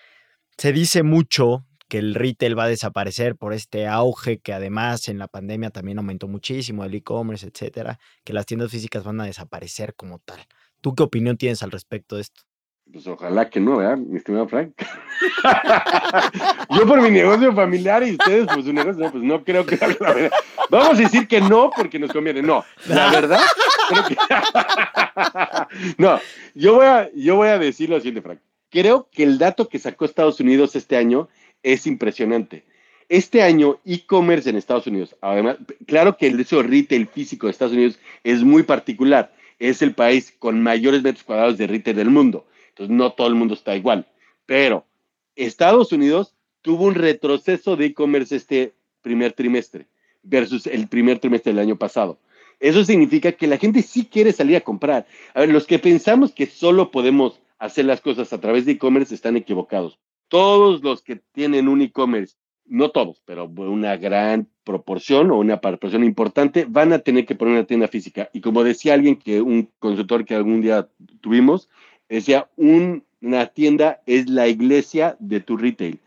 se 0.57 0.71
dice 0.71 1.01
mucho 1.01 1.65
que 1.87 1.97
el 1.97 2.13
retail 2.13 2.57
va 2.57 2.65
a 2.65 2.69
desaparecer 2.69 3.35
por 3.35 3.51
este 3.51 3.87
auge 3.87 4.39
que 4.39 4.53
además 4.53 5.09
en 5.09 5.17
la 5.17 5.27
pandemia 5.27 5.71
también 5.71 5.97
aumentó 5.97 6.27
muchísimo, 6.27 6.85
el 6.85 6.93
e-commerce, 6.93 7.47
etcétera, 7.47 7.99
que 8.23 8.33
las 8.33 8.45
tiendas 8.45 8.69
físicas 8.69 9.03
van 9.03 9.19
a 9.21 9.25
desaparecer 9.25 9.95
como 9.95 10.19
tal. 10.19 10.39
¿Tú 10.81 10.93
qué 10.93 11.01
opinión 11.01 11.37
tienes 11.37 11.63
al 11.63 11.71
respecto 11.71 12.15
de 12.15 12.21
esto? 12.21 12.43
Pues 12.91 13.05
ojalá 13.05 13.49
que 13.49 13.59
no, 13.59 13.77
¿verdad, 13.77 13.97
mi 13.97 14.17
estimado 14.17 14.47
Frank? 14.47 14.71
Yo 16.75 16.87
por 16.87 17.01
mi 17.01 17.11
negocio 17.11 17.53
familiar 17.53 18.01
y 18.03 18.13
ustedes 18.13 18.47
por 18.47 18.63
su 18.63 18.73
negocio, 18.73 19.11
pues 19.11 19.23
no 19.23 19.43
creo 19.43 19.63
que 19.63 19.77
la 19.77 20.13
verdad. 20.13 20.31
Vamos 20.71 20.97
a 20.97 21.01
decir 21.03 21.27
que 21.27 21.39
no 21.39 21.69
porque 21.75 21.99
nos 21.99 22.11
conviene. 22.11 22.41
No, 22.41 22.65
la 22.87 23.11
verdad, 23.11 23.41
no, 25.97 26.19
yo 26.55 26.75
voy, 26.75 26.85
a, 26.85 27.09
yo 27.13 27.35
voy 27.35 27.49
a 27.49 27.59
decir 27.59 27.89
lo 27.89 27.97
siguiente, 27.97 28.21
Frank. 28.21 28.39
Creo 28.71 29.07
que 29.11 29.23
el 29.23 29.37
dato 29.37 29.67
que 29.67 29.79
sacó 29.79 30.05
Estados 30.05 30.39
Unidos 30.39 30.75
este 30.75 30.97
año 30.97 31.29
es 31.61 31.85
impresionante. 31.85 32.65
Este 33.07 33.41
año, 33.41 33.79
e-commerce 33.85 34.49
en 34.49 34.55
Estados 34.55 34.87
Unidos, 34.87 35.15
además, 35.21 35.57
claro 35.87 36.17
que 36.17 36.27
el 36.27 36.37
de 36.37 36.63
retail 36.63 37.07
físico 37.07 37.47
de 37.47 37.51
Estados 37.51 37.73
Unidos 37.73 37.99
es 38.23 38.43
muy 38.43 38.63
particular. 38.63 39.33
Es 39.57 39.81
el 39.81 39.93
país 39.93 40.33
con 40.37 40.61
mayores 40.61 41.01
metros 41.01 41.23
cuadrados 41.23 41.57
de 41.57 41.67
retail 41.67 41.97
del 41.97 42.09
mundo. 42.09 42.45
No 42.87 43.11
todo 43.11 43.27
el 43.27 43.35
mundo 43.35 43.53
está 43.53 43.75
igual. 43.75 44.07
Pero 44.45 44.85
Estados 45.35 45.91
Unidos 45.91 46.35
tuvo 46.61 46.85
un 46.85 46.95
retroceso 46.95 47.75
de 47.75 47.85
e-commerce 47.85 48.35
este 48.35 48.73
primer 49.01 49.33
trimestre 49.33 49.87
versus 50.23 50.67
el 50.67 50.87
primer 50.87 51.19
trimestre 51.19 51.51
del 51.53 51.59
año 51.59 51.77
pasado. 51.77 52.19
Eso 52.59 52.83
significa 52.83 53.31
que 53.31 53.47
la 53.47 53.57
gente 53.57 53.81
sí 53.81 54.05
quiere 54.05 54.33
salir 54.33 54.57
a 54.57 54.61
comprar. 54.61 55.07
A 55.33 55.41
ver, 55.41 55.49
los 55.49 55.65
que 55.65 55.79
pensamos 55.79 56.33
que 56.33 56.45
solo 56.45 56.91
podemos 56.91 57.39
hacer 57.57 57.85
las 57.85 58.01
cosas 58.01 58.33
a 58.33 58.41
través 58.41 58.65
de 58.65 58.73
e-commerce 58.73 59.15
están 59.15 59.37
equivocados. 59.37 59.99
Todos 60.27 60.83
los 60.83 61.01
que 61.01 61.21
tienen 61.31 61.67
un 61.67 61.81
e-commerce, 61.81 62.35
no 62.65 62.91
todos, 62.91 63.21
pero 63.25 63.45
una 63.45 63.97
gran 63.97 64.47
proporción 64.63 65.31
o 65.31 65.39
una 65.39 65.59
proporción 65.61 66.03
importante, 66.03 66.65
van 66.67 66.93
a 66.93 66.99
tener 66.99 67.25
que 67.25 67.35
poner 67.35 67.55
una 67.55 67.63
tienda 67.65 67.87
física. 67.87 68.29
Y 68.33 68.41
como 68.41 68.63
decía 68.63 68.93
alguien 68.93 69.15
que 69.15 69.41
un 69.41 69.69
consultor 69.79 70.25
que 70.25 70.35
algún 70.35 70.61
día 70.61 70.89
tuvimos, 71.21 71.69
Decía, 72.09 72.49
una 72.57 73.45
tienda 73.53 74.01
es 74.07 74.27
la 74.27 74.47
iglesia 74.47 75.15
de 75.19 75.39
tu 75.39 75.57
retail. 75.57 75.99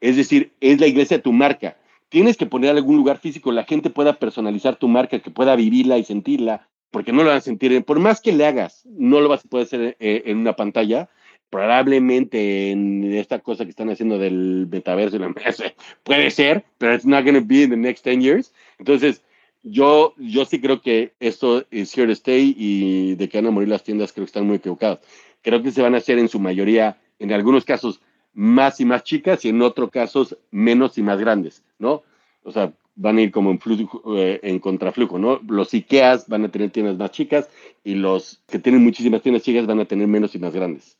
Es 0.00 0.16
decir, 0.16 0.52
es 0.60 0.80
la 0.80 0.86
iglesia 0.86 1.18
de 1.18 1.22
tu 1.22 1.32
marca. 1.32 1.76
Tienes 2.08 2.36
que 2.36 2.46
poner 2.46 2.70
algún 2.70 2.96
lugar 2.96 3.18
físico, 3.18 3.52
la 3.52 3.64
gente 3.64 3.90
pueda 3.90 4.14
personalizar 4.14 4.76
tu 4.76 4.88
marca, 4.88 5.20
que 5.20 5.30
pueda 5.30 5.54
vivirla 5.54 5.98
y 5.98 6.04
sentirla, 6.04 6.66
porque 6.90 7.12
no 7.12 7.22
lo 7.22 7.28
van 7.28 7.38
a 7.38 7.42
sentir. 7.42 7.84
Por 7.84 8.00
más 8.00 8.20
que 8.20 8.32
le 8.32 8.46
hagas, 8.46 8.82
no 8.86 9.20
lo 9.20 9.28
vas 9.28 9.44
a 9.44 9.48
poder 9.48 9.66
hacer 9.66 9.96
eh, 10.00 10.22
en 10.26 10.38
una 10.38 10.56
pantalla. 10.56 11.08
Probablemente 11.50 12.70
en 12.70 13.12
esta 13.12 13.40
cosa 13.40 13.64
que 13.64 13.70
están 13.70 13.90
haciendo 13.90 14.18
del 14.18 14.66
metaverso 14.70 15.18
la 15.18 15.32
puede 16.04 16.30
ser, 16.30 16.64
pero 16.78 16.94
it's 16.94 17.04
not 17.04 17.24
going 17.24 17.34
to 17.34 17.44
be 17.44 17.62
in 17.64 17.70
the 17.70 17.76
next 17.76 18.04
10 18.04 18.22
years. 18.22 18.52
Entonces, 18.78 19.22
yo, 19.62 20.14
yo 20.16 20.44
sí 20.44 20.60
creo 20.60 20.80
que 20.80 21.12
esto 21.20 21.66
es 21.70 21.96
here 21.96 22.06
to 22.06 22.12
stay 22.12 22.54
y 22.56 23.14
de 23.16 23.28
que 23.28 23.38
van 23.38 23.48
a 23.48 23.50
morir 23.50 23.68
las 23.68 23.84
tiendas 23.84 24.12
creo 24.12 24.24
que 24.24 24.30
están 24.30 24.46
muy 24.46 24.56
equivocados 24.56 25.00
creo 25.42 25.62
que 25.62 25.70
se 25.70 25.82
van 25.82 25.94
a 25.94 25.98
hacer 25.98 26.18
en 26.18 26.28
su 26.28 26.38
mayoría, 26.38 27.00
en 27.18 27.32
algunos 27.32 27.64
casos, 27.64 28.00
más 28.32 28.80
y 28.80 28.84
más 28.84 29.02
chicas 29.02 29.44
y 29.44 29.48
en 29.48 29.62
otros 29.62 29.90
casos 29.90 30.36
menos 30.50 30.98
y 30.98 31.02
más 31.02 31.18
grandes, 31.18 31.62
¿no? 31.78 32.02
O 32.42 32.52
sea, 32.52 32.72
van 32.94 33.18
a 33.18 33.22
ir 33.22 33.30
como 33.30 33.50
en, 33.50 33.58
flujo, 33.58 34.16
eh, 34.16 34.40
en 34.42 34.58
contraflujo, 34.58 35.18
¿no? 35.18 35.40
Los 35.48 35.72
IKEAs 35.74 36.28
van 36.28 36.44
a 36.44 36.50
tener 36.50 36.70
tiendas 36.70 36.96
más 36.96 37.10
chicas 37.10 37.48
y 37.82 37.94
los 37.94 38.42
que 38.46 38.58
tienen 38.58 38.84
muchísimas 38.84 39.22
tiendas 39.22 39.42
chicas 39.42 39.66
van 39.66 39.80
a 39.80 39.84
tener 39.84 40.06
menos 40.06 40.34
y 40.34 40.38
más 40.38 40.52
grandes. 40.52 40.96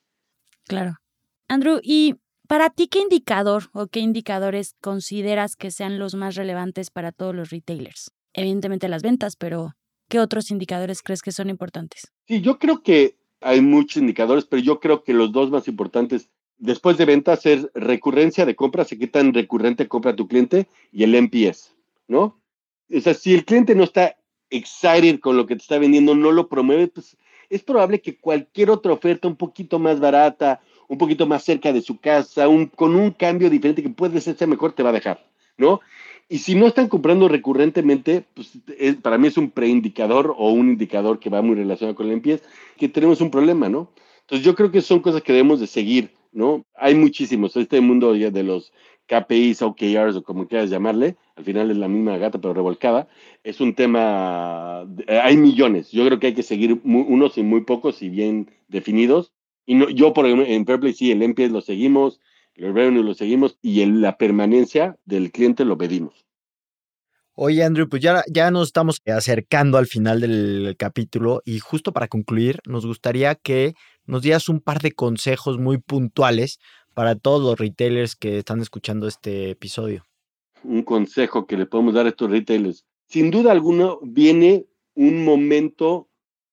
Claro. 0.66 0.96
Andrew, 1.48 1.80
¿y 1.82 2.14
para 2.48 2.70
ti 2.70 2.88
qué 2.88 3.00
indicador 3.00 3.64
o 3.72 3.86
qué 3.86 4.00
indicadores 4.00 4.74
consideras 4.80 5.56
que 5.56 5.70
sean 5.70 5.98
los 5.98 6.14
más 6.14 6.36
relevantes 6.36 6.90
para 6.90 7.12
todos 7.12 7.34
los 7.34 7.50
retailers? 7.50 8.12
Evidentemente 8.32 8.88
las 8.88 9.02
ventas, 9.02 9.36
pero 9.36 9.72
¿qué 10.08 10.20
otros 10.20 10.50
indicadores 10.50 11.02
crees 11.02 11.22
que 11.22 11.32
son 11.32 11.50
importantes? 11.50 12.12
Sí, 12.26 12.40
yo 12.40 12.58
creo 12.58 12.82
que 12.82 13.19
hay 13.40 13.60
muchos 13.60 13.98
indicadores, 13.98 14.44
pero 14.44 14.62
yo 14.62 14.80
creo 14.80 15.02
que 15.02 15.14
los 15.14 15.32
dos 15.32 15.50
más 15.50 15.68
importantes 15.68 16.28
después 16.58 16.98
de 16.98 17.06
ventas 17.06 17.46
es 17.46 17.68
recurrencia 17.74 18.46
de 18.46 18.54
compras, 18.54 18.88
qué 18.88 19.06
tan 19.06 19.34
recurrente 19.34 19.88
compra 19.88 20.14
tu 20.14 20.28
cliente 20.28 20.68
y 20.92 21.04
el 21.04 21.14
NPS, 21.14 21.74
¿no? 22.06 22.38
O 22.94 23.00
sea, 23.00 23.14
si 23.14 23.34
el 23.34 23.44
cliente 23.44 23.74
no 23.74 23.84
está 23.84 24.16
excited 24.50 25.20
con 25.20 25.36
lo 25.36 25.46
que 25.46 25.56
te 25.56 25.62
está 25.62 25.78
vendiendo, 25.78 26.14
no 26.14 26.32
lo 26.32 26.48
promueve, 26.48 26.88
pues 26.88 27.16
es 27.48 27.62
probable 27.62 28.00
que 28.00 28.18
cualquier 28.18 28.70
otra 28.70 28.92
oferta 28.92 29.26
un 29.26 29.36
poquito 29.36 29.78
más 29.78 29.98
barata, 30.00 30.60
un 30.88 30.98
poquito 30.98 31.26
más 31.26 31.44
cerca 31.44 31.72
de 31.72 31.82
su 31.82 31.98
casa, 31.98 32.48
un, 32.48 32.66
con 32.66 32.94
un 32.94 33.12
cambio 33.12 33.48
diferente 33.48 33.82
que 33.82 33.90
puede 33.90 34.20
ser 34.20 34.46
mejor, 34.48 34.72
te 34.72 34.82
va 34.82 34.90
a 34.90 34.94
dejar, 34.94 35.24
¿no? 35.56 35.80
Y 36.32 36.38
si 36.38 36.54
no 36.54 36.68
están 36.68 36.88
comprando 36.88 37.26
recurrentemente, 37.26 38.24
pues 38.34 38.52
para 39.02 39.18
mí 39.18 39.26
es 39.26 39.36
un 39.36 39.50
preindicador 39.50 40.32
o 40.38 40.52
un 40.52 40.68
indicador 40.68 41.18
que 41.18 41.28
va 41.28 41.42
muy 41.42 41.56
relacionado 41.56 41.96
con 41.96 42.06
el 42.06 42.12
NPS, 42.12 42.44
que 42.78 42.88
tenemos 42.88 43.20
un 43.20 43.32
problema, 43.32 43.68
¿no? 43.68 43.90
Entonces 44.20 44.46
yo 44.46 44.54
creo 44.54 44.70
que 44.70 44.80
son 44.80 45.00
cosas 45.00 45.22
que 45.22 45.32
debemos 45.32 45.58
de 45.58 45.66
seguir, 45.66 46.12
¿no? 46.30 46.64
Hay 46.76 46.94
muchísimos, 46.94 47.56
este 47.56 47.80
mundo 47.80 48.14
ya 48.14 48.30
de 48.30 48.44
los 48.44 48.72
KPIs, 49.08 49.60
OKRs 49.62 50.14
o 50.14 50.22
como 50.22 50.46
quieras 50.46 50.70
llamarle, 50.70 51.16
al 51.34 51.42
final 51.42 51.68
es 51.72 51.78
la 51.78 51.88
misma 51.88 52.16
gata 52.16 52.40
pero 52.40 52.54
revolcada, 52.54 53.08
es 53.42 53.60
un 53.60 53.74
tema, 53.74 54.86
hay 55.08 55.36
millones, 55.36 55.90
yo 55.90 56.06
creo 56.06 56.20
que 56.20 56.28
hay 56.28 56.34
que 56.34 56.44
seguir 56.44 56.80
unos 56.84 57.38
y 57.38 57.42
muy 57.42 57.62
pocos 57.62 58.02
y 58.02 58.08
bien 58.08 58.52
definidos. 58.68 59.32
Y 59.66 59.74
no, 59.74 59.90
yo, 59.90 60.12
por 60.12 60.26
ejemplo, 60.26 60.46
en 60.46 60.64
Fairplay 60.64 60.92
sí, 60.92 61.10
el 61.10 61.22
NPS 61.22 61.50
lo 61.50 61.60
seguimos, 61.60 62.20
el 62.64 62.74
revenue 62.74 63.02
lo 63.02 63.14
seguimos 63.14 63.58
y 63.62 63.82
en 63.82 64.00
la 64.00 64.16
permanencia 64.16 64.98
del 65.04 65.32
cliente 65.32 65.64
lo 65.64 65.78
pedimos. 65.78 66.26
Oye, 67.34 67.64
Andrew, 67.64 67.88
pues 67.88 68.02
ya, 68.02 68.22
ya 68.28 68.50
nos 68.50 68.68
estamos 68.68 69.00
acercando 69.06 69.78
al 69.78 69.86
final 69.86 70.20
del 70.20 70.74
capítulo 70.78 71.40
y 71.44 71.58
justo 71.58 71.92
para 71.92 72.08
concluir, 72.08 72.58
nos 72.66 72.84
gustaría 72.84 73.34
que 73.34 73.74
nos 74.04 74.22
dieras 74.22 74.48
un 74.48 74.60
par 74.60 74.80
de 74.80 74.92
consejos 74.92 75.58
muy 75.58 75.78
puntuales 75.78 76.58
para 76.92 77.14
todos 77.14 77.42
los 77.42 77.58
retailers 77.58 78.14
que 78.14 78.38
están 78.38 78.60
escuchando 78.60 79.06
este 79.06 79.50
episodio. 79.50 80.04
Un 80.64 80.82
consejo 80.82 81.46
que 81.46 81.56
le 81.56 81.64
podemos 81.64 81.94
dar 81.94 82.04
a 82.04 82.10
estos 82.10 82.30
retailers. 82.30 82.84
Sin 83.06 83.30
duda 83.30 83.52
alguna, 83.52 83.94
viene 84.02 84.66
un 84.94 85.24
momento 85.24 86.10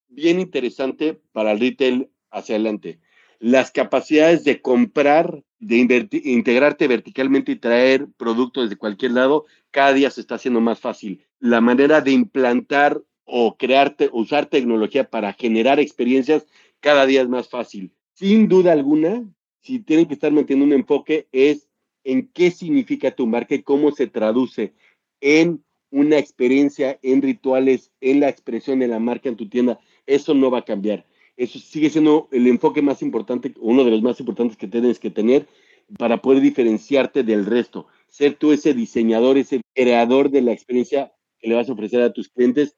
bien 0.07 0.39
interesante 0.39 1.21
para 1.33 1.51
el 1.51 1.59
retail 1.59 2.09
hacia 2.31 2.55
adelante. 2.55 3.01
Las 3.39 3.71
capacidades 3.71 4.43
de 4.43 4.61
comprar 4.61 5.43
de 5.59 6.07
integrarte 6.23 6.87
verticalmente 6.87 7.51
y 7.51 7.55
traer 7.55 8.07
productos 8.17 8.65
desde 8.65 8.77
cualquier 8.77 9.11
lado, 9.11 9.45
cada 9.71 9.93
día 9.93 10.09
se 10.11 10.21
está 10.21 10.35
haciendo 10.35 10.61
más 10.61 10.79
fácil. 10.79 11.25
La 11.39 11.61
manera 11.61 12.01
de 12.01 12.11
implantar 12.11 13.01
o 13.25 13.57
crearte, 13.57 14.09
usar 14.13 14.45
tecnología 14.45 15.09
para 15.09 15.33
generar 15.33 15.79
experiencias, 15.79 16.45
cada 16.79 17.05
día 17.05 17.21
es 17.21 17.29
más 17.29 17.49
fácil. 17.49 17.91
Sin 18.13 18.47
duda 18.47 18.71
alguna, 18.71 19.23
si 19.61 19.79
tienen 19.79 20.05
que 20.05 20.13
estar 20.13 20.31
manteniendo 20.31 20.73
un 20.73 20.79
enfoque, 20.79 21.27
es 21.31 21.67
en 22.03 22.27
qué 22.29 22.51
significa 22.51 23.11
tu 23.11 23.27
marca 23.27 23.55
y 23.55 23.63
cómo 23.63 23.91
se 23.91 24.07
traduce 24.07 24.73
en 25.19 25.63
una 25.89 26.17
experiencia, 26.17 26.99
en 27.01 27.21
rituales, 27.21 27.91
en 28.01 28.19
la 28.19 28.29
expresión 28.29 28.79
de 28.79 28.87
la 28.87 28.99
marca 28.99 29.29
en 29.29 29.35
tu 29.35 29.49
tienda. 29.49 29.79
Eso 30.05 30.33
no 30.33 30.51
va 30.51 30.59
a 30.59 30.65
cambiar. 30.65 31.05
Eso 31.37 31.59
sigue 31.59 31.89
siendo 31.89 32.27
el 32.31 32.47
enfoque 32.47 32.81
más 32.81 33.01
importante, 33.01 33.53
uno 33.59 33.83
de 33.83 33.91
los 33.91 34.01
más 34.01 34.19
importantes 34.19 34.57
que 34.57 34.67
tienes 34.67 34.99
que 34.99 35.11
tener 35.11 35.47
para 35.97 36.21
poder 36.21 36.41
diferenciarte 36.41 37.23
del 37.23 37.45
resto. 37.45 37.87
Ser 38.07 38.35
tú 38.35 38.51
ese 38.51 38.73
diseñador, 38.73 39.37
ese 39.37 39.61
creador 39.73 40.31
de 40.31 40.41
la 40.41 40.51
experiencia 40.51 41.13
que 41.39 41.47
le 41.47 41.55
vas 41.55 41.69
a 41.69 41.73
ofrecer 41.73 42.01
a 42.01 42.11
tus 42.11 42.29
clientes. 42.29 42.75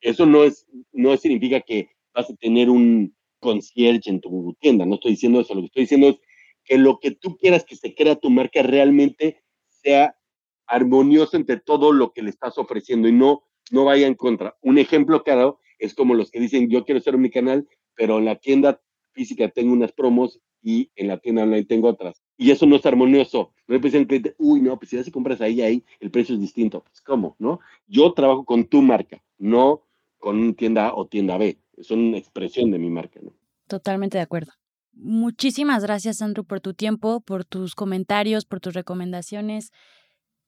Eso 0.00 0.26
no, 0.26 0.44
es, 0.44 0.66
no 0.92 1.16
significa 1.16 1.60
que 1.60 1.90
vas 2.14 2.30
a 2.30 2.36
tener 2.36 2.70
un 2.70 3.14
concierge 3.40 4.08
en 4.10 4.20
tu 4.20 4.56
tienda. 4.60 4.86
No 4.86 4.94
estoy 4.94 5.12
diciendo 5.12 5.40
eso. 5.40 5.54
Lo 5.54 5.62
que 5.62 5.66
estoy 5.66 5.82
diciendo 5.82 6.08
es 6.08 6.16
que 6.64 6.78
lo 6.78 7.00
que 7.00 7.10
tú 7.10 7.36
quieras 7.36 7.64
que 7.64 7.76
se 7.76 7.94
crea 7.94 8.14
tu 8.14 8.30
marca 8.30 8.62
realmente 8.62 9.42
sea 9.68 10.16
armonioso 10.66 11.36
entre 11.36 11.58
todo 11.58 11.92
lo 11.92 12.12
que 12.12 12.22
le 12.22 12.30
estás 12.30 12.58
ofreciendo 12.58 13.08
y 13.08 13.12
no, 13.12 13.42
no 13.72 13.84
vaya 13.84 14.06
en 14.06 14.14
contra. 14.14 14.56
Un 14.62 14.78
ejemplo 14.78 15.24
claro 15.24 15.58
es 15.78 15.94
como 15.94 16.14
los 16.14 16.30
que 16.30 16.40
dicen, 16.40 16.68
yo 16.68 16.84
quiero 16.84 17.00
ser 17.00 17.16
mi 17.18 17.30
canal, 17.30 17.66
pero 17.98 18.18
en 18.18 18.26
la 18.26 18.36
tienda 18.36 18.80
física 19.10 19.48
tengo 19.48 19.72
unas 19.72 19.90
promos 19.90 20.40
y 20.62 20.90
en 20.94 21.08
la 21.08 21.18
tienda 21.18 21.42
online 21.42 21.64
tengo 21.64 21.88
otras. 21.88 22.22
Y 22.36 22.52
eso 22.52 22.64
no 22.64 22.76
es 22.76 22.86
armonioso. 22.86 23.52
No 23.66 23.76
le 23.76 23.88
el 23.88 24.06
cliente, 24.06 24.36
uy, 24.38 24.60
no, 24.60 24.78
pues 24.78 24.90
si 25.04 25.10
compras 25.10 25.40
ahí, 25.40 25.60
ahí, 25.60 25.84
el 25.98 26.12
precio 26.12 26.36
es 26.36 26.40
distinto. 26.40 26.84
Pues, 26.84 27.00
¿cómo? 27.00 27.34
¿No? 27.40 27.58
Yo 27.88 28.12
trabajo 28.12 28.44
con 28.44 28.66
tu 28.66 28.80
marca, 28.82 29.20
no 29.36 29.82
con 30.18 30.54
tienda 30.54 30.86
A 30.86 30.94
o 30.94 31.08
tienda 31.08 31.36
B. 31.38 31.58
Es 31.76 31.90
una 31.90 32.16
expresión 32.16 32.70
de 32.70 32.78
mi 32.78 32.88
marca, 32.88 33.18
¿no? 33.20 33.32
Totalmente 33.66 34.18
de 34.18 34.22
acuerdo. 34.22 34.52
Muchísimas 34.92 35.82
gracias, 35.82 36.22
Andrew, 36.22 36.44
por 36.44 36.60
tu 36.60 36.74
tiempo, 36.74 37.20
por 37.20 37.44
tus 37.44 37.74
comentarios, 37.74 38.44
por 38.46 38.60
tus 38.60 38.74
recomendaciones. 38.74 39.72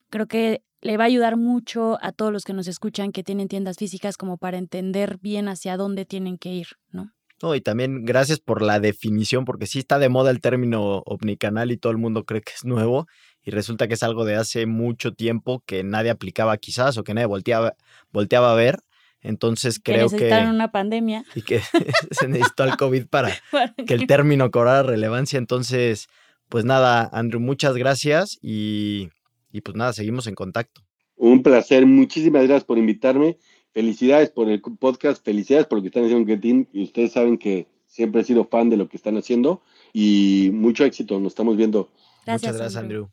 Creo 0.08 0.26
que 0.26 0.62
le 0.80 0.96
va 0.96 1.04
a 1.04 1.06
ayudar 1.08 1.36
mucho 1.36 1.98
a 2.00 2.12
todos 2.12 2.32
los 2.32 2.44
que 2.44 2.52
nos 2.52 2.68
escuchan 2.68 3.12
que 3.12 3.24
tienen 3.24 3.48
tiendas 3.48 3.76
físicas 3.76 4.16
como 4.16 4.38
para 4.38 4.58
entender 4.58 5.18
bien 5.18 5.48
hacia 5.48 5.76
dónde 5.76 6.04
tienen 6.04 6.38
que 6.38 6.52
ir, 6.52 6.68
¿no? 6.90 7.12
No, 7.42 7.54
y 7.54 7.60
también 7.60 8.04
gracias 8.04 8.38
por 8.38 8.60
la 8.60 8.80
definición, 8.80 9.44
porque 9.44 9.66
sí 9.66 9.78
está 9.78 9.98
de 9.98 10.10
moda 10.10 10.30
el 10.30 10.40
término 10.40 11.02
omnicanal 11.06 11.70
y 11.70 11.78
todo 11.78 11.90
el 11.90 11.98
mundo 11.98 12.24
cree 12.24 12.42
que 12.42 12.52
es 12.54 12.64
nuevo 12.64 13.06
y 13.42 13.50
resulta 13.50 13.88
que 13.88 13.94
es 13.94 14.02
algo 14.02 14.24
de 14.24 14.36
hace 14.36 14.66
mucho 14.66 15.14
tiempo 15.14 15.62
que 15.64 15.82
nadie 15.82 16.10
aplicaba 16.10 16.56
quizás 16.58 16.98
o 16.98 17.04
que 17.04 17.14
nadie 17.14 17.26
volteaba, 17.26 17.74
volteaba 18.12 18.52
a 18.52 18.54
ver. 18.54 18.80
Entonces 19.22 19.80
creo 19.82 20.08
que... 20.08 20.16
necesitaron 20.16 20.54
una 20.54 20.70
pandemia. 20.70 21.24
Y 21.34 21.42
que 21.42 21.60
se 22.10 22.28
necesitó 22.28 22.64
el 22.64 22.76
COVID 22.76 23.06
para 23.06 23.32
que 23.86 23.94
el 23.94 24.06
término 24.06 24.50
cobrara 24.50 24.82
relevancia. 24.82 25.38
Entonces, 25.38 26.08
pues 26.48 26.64
nada, 26.64 27.08
Andrew, 27.12 27.40
muchas 27.40 27.76
gracias 27.76 28.38
y, 28.42 29.08
y 29.50 29.62
pues 29.62 29.76
nada, 29.76 29.92
seguimos 29.92 30.26
en 30.26 30.34
contacto. 30.34 30.82
Un 31.16 31.42
placer, 31.42 31.86
muchísimas 31.86 32.44
gracias 32.44 32.64
por 32.64 32.78
invitarme 32.78 33.38
felicidades 33.72 34.30
por 34.30 34.48
el 34.48 34.60
podcast, 34.60 35.24
felicidades 35.24 35.66
por 35.66 35.78
lo 35.78 35.82
que 35.82 35.88
están 35.88 36.04
haciendo 36.04 36.30
en 36.30 36.36
Getin 36.36 36.68
y 36.72 36.84
ustedes 36.84 37.12
saben 37.12 37.38
que 37.38 37.66
siempre 37.86 38.20
he 38.20 38.24
sido 38.24 38.44
fan 38.44 38.70
de 38.70 38.76
lo 38.76 38.88
que 38.88 38.96
están 38.96 39.16
haciendo 39.16 39.62
y 39.92 40.50
mucho 40.52 40.84
éxito, 40.84 41.18
nos 41.18 41.32
estamos 41.32 41.56
viendo. 41.56 41.90
Muchas 42.26 42.56
gracias, 42.56 42.76
Andrew. 42.76 43.08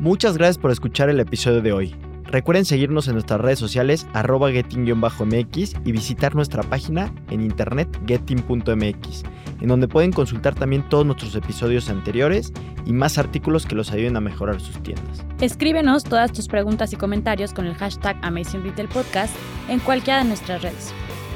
Muchas 0.00 0.38
gracias 0.38 0.58
por 0.58 0.70
escuchar 0.70 1.08
el 1.08 1.20
episodio 1.20 1.60
de 1.60 1.72
hoy. 1.72 1.94
Recuerden 2.24 2.66
seguirnos 2.66 3.08
en 3.08 3.14
nuestras 3.14 3.40
redes 3.40 3.58
sociales 3.58 4.06
arroba 4.12 4.50
getting-mx 4.50 5.74
y 5.84 5.92
visitar 5.92 6.34
nuestra 6.34 6.62
página 6.62 7.12
en 7.30 7.40
internet 7.40 7.88
getting.mx, 8.06 9.22
en 9.60 9.68
donde 9.68 9.88
pueden 9.88 10.12
consultar 10.12 10.54
también 10.54 10.88
todos 10.88 11.06
nuestros 11.06 11.34
episodios 11.34 11.88
anteriores 11.88 12.52
y 12.86 12.92
más 12.92 13.18
artículos 13.18 13.66
que 13.66 13.74
los 13.74 13.90
ayuden 13.92 14.16
a 14.16 14.20
mejorar 14.20 14.60
sus 14.60 14.82
tiendas. 14.82 15.24
Escríbenos 15.40 16.04
todas 16.04 16.32
tus 16.32 16.48
preguntas 16.48 16.92
y 16.92 16.96
comentarios 16.96 17.52
con 17.52 17.66
el 17.66 17.74
hashtag 17.74 18.16
Amazing 18.22 18.62
Retail 18.62 18.88
Podcast 18.88 19.34
en 19.68 19.80
cualquiera 19.80 20.22
de 20.22 20.28
nuestras 20.28 20.62
redes. 20.62 20.92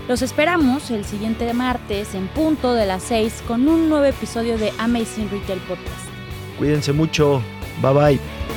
Los 0.09 0.23
esperamos 0.23 0.91
el 0.91 1.05
siguiente 1.05 1.53
martes 1.55 2.15
en 2.15 2.27
punto 2.29 2.75
de 2.75 2.87
las 2.87 3.03
6 3.05 3.45
con 3.47 3.69
un 3.69 3.89
nuevo 3.89 4.05
episodio 4.05 4.59
de 4.59 4.73
Amazing 4.79 5.31
Retail 5.31 5.61
Podcast. 5.61 6.09
Cuídense 6.59 6.93
mucho. 6.93 7.43
Bye 7.81 7.93
bye. 7.93 8.52